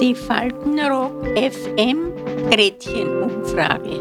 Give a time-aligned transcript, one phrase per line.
[0.00, 2.14] Die Faltenrock FM
[2.50, 4.00] Gretchenumfrage.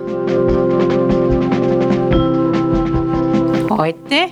[3.69, 4.31] Heute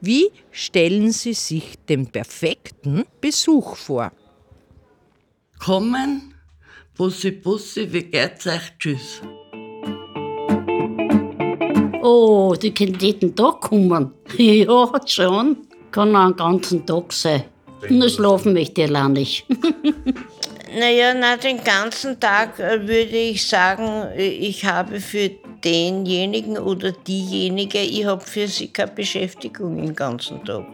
[0.00, 4.12] Wie stellen Sie sich den perfekten Besuch vor?
[5.58, 6.32] Kommen,
[6.96, 8.72] Bussi Bussi, wie geht's euch?
[8.78, 9.20] Tschüss.
[12.08, 14.12] Oh, die können jeden Tag kommen.
[14.38, 15.56] Ja, schon.
[15.90, 17.42] Kann auch einen ganzen Tag sein.
[17.88, 19.44] Nur schlafen möchte ich allein nicht.
[20.78, 25.30] Naja, na, den ganzen Tag äh, würde ich sagen, äh, ich habe für
[25.64, 30.66] denjenigen oder diejenige, ich habe für sie keine Beschäftigung den ganzen Tag.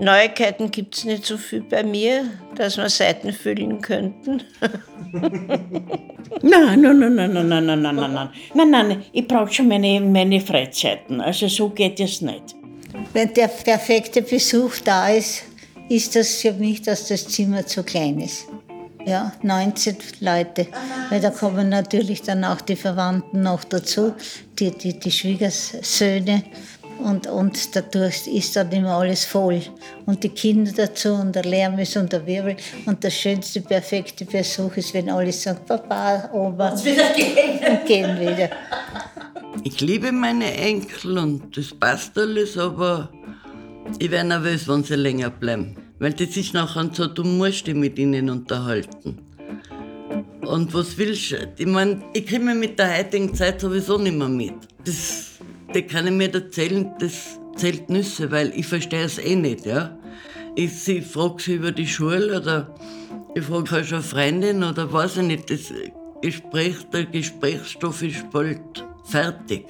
[0.00, 2.24] Neuigkeiten gibt es nicht so viel bei mir,
[2.56, 4.42] dass wir Seiten füllen könnten.
[6.42, 10.00] Nein, nein, nein, nein, nein, nein, nein, nein, nein, nein, nein, ich brauche schon meine,
[10.00, 11.20] meine Freizeiten.
[11.20, 12.56] Also so geht es nicht.
[13.12, 15.44] Wenn der perfekte Besuch da ist,
[15.88, 18.46] ist das für mich, dass das Zimmer zu klein ist.
[19.06, 20.66] Ja, 19 Leute.
[21.10, 24.14] Weil da kommen natürlich dann auch die Verwandten noch dazu,
[24.58, 26.42] die, die, die Schwiegersöhne.
[26.98, 29.60] Und, und dadurch ist dann immer alles voll.
[30.06, 32.56] Und die Kinder dazu und der Lärm ist und der Wirbel.
[32.86, 36.70] Und der schönste, perfekte Besuch ist, wenn alle sagen, Papa, Oma.
[36.70, 37.58] Und wieder gehen.
[37.70, 38.50] Und gehen wieder.
[39.62, 43.08] Ich liebe meine Enkel und das passt alles, aber
[43.98, 45.76] ich werde nervös, wenn sie länger bleiben.
[45.98, 49.18] Weil das ist nachher so, du musst dich mit ihnen unterhalten.
[50.42, 51.52] Und was willst du?
[51.56, 54.54] Ich meine, ich kriege mich mit der heutigen Zeit sowieso nicht mehr mit.
[54.84, 55.33] Das,
[55.74, 59.96] das kann ich mir erzählen, das zählt Nüsse, weil ich verstehe es eh nicht, ja.
[60.54, 62.74] Ich, ich frage sie über die Schule oder
[63.34, 65.50] ich frage halt schon eine Freundin oder weiß ich nicht.
[65.50, 65.72] Das
[66.22, 68.60] Gespräch, der Gesprächsstoff ist bald
[69.04, 69.66] fertig.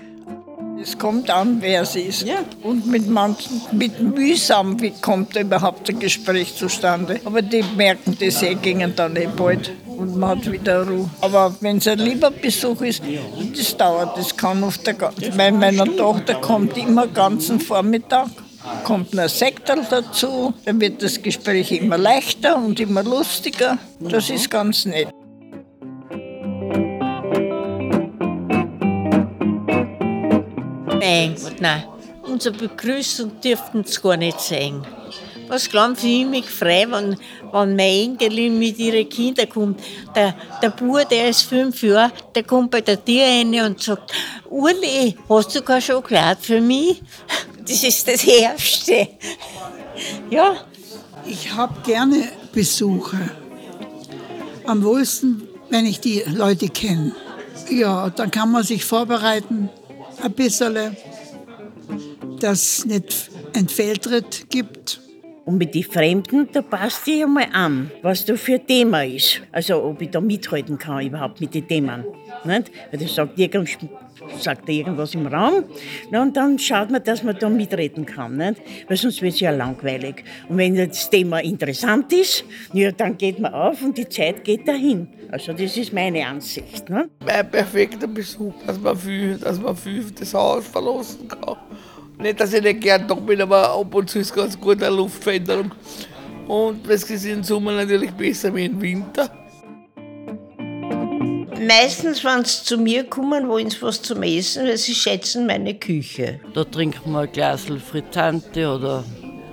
[0.81, 2.27] Es kommt an, wer es ist.
[2.63, 7.21] Und mit manchen, mit mühsam wie kommt überhaupt ein Gespräch zustande.
[7.25, 9.71] Aber die merken das eh, gingen dann eh bald.
[9.97, 11.09] Und man hat wieder Ruhe.
[11.21, 13.03] Aber wenn es ein lieber Besuch ist,
[13.57, 14.17] das dauert.
[14.17, 15.31] Das kann oft der ganze.
[15.37, 18.29] Meine, meine Tochter kommt immer ganzen Vormittag.
[18.83, 23.77] Kommt ein Sektorl dazu, dann wird das Gespräch immer leichter und immer lustiger.
[24.01, 25.09] Das ist ganz nett.
[30.99, 31.85] Mein Gott, nein.
[32.23, 34.83] Unsere Begrüßung dürften sie gar nicht sehen.
[35.55, 37.17] Was glauben Sie, ich mich frei, wenn,
[37.53, 39.81] wenn meine Enkelin mit ihren Kindern kommt.
[40.13, 44.13] Der, der Bub, der ist fünf Jahre, der kommt bei der Tür rein und sagt,
[44.51, 47.01] Uli, hast du keine Schokolade für mich?
[47.67, 49.09] Das ist das Erste.
[50.31, 50.57] Ja,
[51.25, 53.31] Ich habe gerne Besucher.
[54.67, 57.15] Am wohlsten, wenn ich die Leute kenne.
[57.71, 59.71] Ja, dann kann man sich vorbereiten,
[60.21, 60.97] ein bisschen,
[62.41, 65.04] dass es nicht ein Fehltritt gibt.
[65.45, 69.43] Und mit den Fremden, da passt dich einmal an, was da für ein Thema ist.
[69.53, 72.05] Also ob ich da mithalten kann überhaupt mit den Themen.
[72.45, 72.71] Nicht?
[72.91, 73.79] Weil das sagt, irgend,
[74.41, 75.65] sagt irgendwas im Raum
[76.11, 78.39] und dann schaut man, dass man da mitreden kann.
[78.39, 78.63] Nicht?
[78.89, 80.25] Weil sonst wird es ja langweilig.
[80.49, 84.67] Und wenn das Thema interessant ist, ja, dann geht man auf und die Zeit geht
[84.67, 85.09] dahin.
[85.31, 86.89] Also das ist meine Ansicht.
[86.89, 87.11] Ne?
[87.27, 91.57] Ein perfekter Besuch, dass man viel, dass man viel das Haus verlassen kann.
[92.19, 94.95] Nicht, dass ich nicht gern da bin, aber ab und zu ist ganz gut eine
[94.95, 95.73] Luftveränderung.
[96.47, 99.31] Und es ist im Sommer natürlich besser wie im Winter.
[101.67, 105.75] meistens, wenn sie zu mir kommen, wollen sie was zum Essen, weil sie schätzen meine
[105.75, 106.41] Küche.
[106.55, 109.05] Da trinken wir ein Glas Frittante oder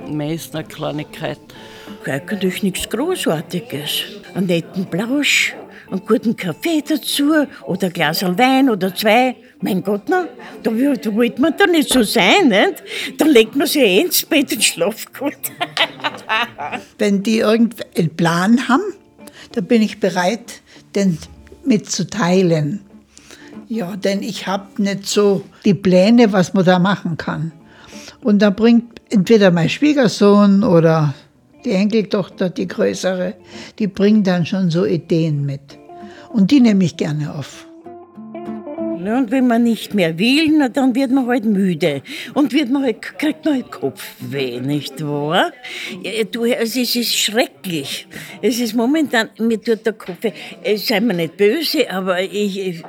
[0.10, 1.40] meist eine Kleinigkeit.
[2.06, 4.04] Eigentlich nichts Großartiges.
[4.34, 5.54] Einen netten Plausch,
[5.92, 9.36] einen guten Kaffee dazu oder ein Glas Wein oder zwei.
[9.62, 10.28] Mein Gott, na,
[10.64, 12.84] da, wollte man da nicht so sein, nicht?
[13.18, 15.34] Dann legt man sich ins Bett und schlaft gut.
[16.98, 18.82] Wenn die irgendeinen Plan haben,
[19.52, 20.62] dann bin ich bereit,
[20.96, 21.18] den
[21.64, 22.82] mitzuteilen.
[23.68, 27.52] Ja, denn ich habe nicht so die Pläne, was man da machen kann.
[28.24, 31.14] Und da bringt entweder mein Schwiegersohn oder
[31.64, 33.36] die Enkeltochter, die größere,
[33.78, 35.81] die bringt dann schon so Ideen mit.
[36.34, 37.68] Und die nehme ich gerne auf.
[39.04, 42.04] Ja, und wenn man nicht mehr will, na, dann wird man halt müde.
[42.36, 45.52] Und wird man halt, kriegt man halt Kopfweh, nicht wahr?
[46.04, 48.08] Ja, du, es ist, es ist schrecklich.
[48.42, 50.32] Es ist momentan, mir tut der Kopf weh.
[50.64, 52.84] Äh, Sei mir nicht böse, aber ich, ich,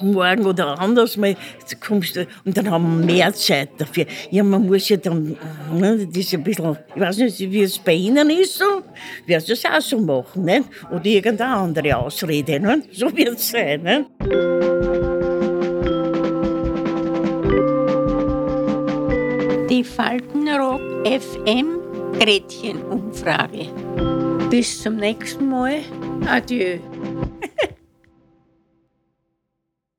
[0.00, 1.36] morgen oder anders mal
[1.80, 4.06] kommst du, und dann haben wir mehr Zeit dafür.
[4.30, 5.36] Ja, man muss ja dann,
[5.72, 8.82] ne, das ist ein bisschen, ich weiß nicht, wie es bei Ihnen ist, so,
[9.26, 10.64] wird es auch so machen, nicht?
[10.90, 12.82] Oder irgendeine andere Ausrede, ne?
[12.92, 14.97] So wird es sein, ne?
[19.78, 21.78] Die Faltenrock FM
[22.18, 23.68] Gretchenumfrage.
[24.50, 25.84] Bis zum nächsten Mal.
[26.26, 26.80] Adieu.